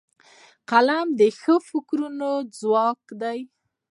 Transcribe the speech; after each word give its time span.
قلم 0.69 1.07
د 1.19 1.21
ښو 1.39 1.55
فکرونو 1.69 2.31
ځواک 2.59 3.01
دی 3.21 3.39